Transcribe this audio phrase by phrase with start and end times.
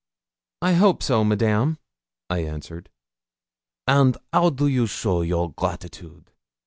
[0.63, 1.77] 'I hope so, Madame,'
[2.27, 2.89] I answered.
[3.87, 6.31] 'And how do you show your gratitude?